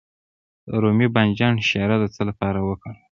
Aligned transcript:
د 0.67 0.69
رومي 0.83 1.07
بانجان 1.15 1.55
شیره 1.67 1.97
د 1.99 2.05
څه 2.15 2.21
لپاره 2.29 2.59
وکاروم؟ 2.67 3.03